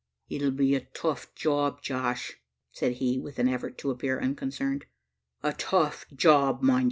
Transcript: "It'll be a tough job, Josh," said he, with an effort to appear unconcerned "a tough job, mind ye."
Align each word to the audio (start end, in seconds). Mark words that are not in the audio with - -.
"It'll 0.29 0.49
be 0.49 0.73
a 0.73 0.79
tough 0.95 1.31
job, 1.35 1.83
Josh," 1.83 2.41
said 2.71 2.93
he, 2.93 3.19
with 3.19 3.37
an 3.37 3.47
effort 3.47 3.77
to 3.77 3.91
appear 3.91 4.19
unconcerned 4.19 4.85
"a 5.43 5.53
tough 5.53 6.07
job, 6.15 6.63
mind 6.63 6.77
ye." 6.77 6.79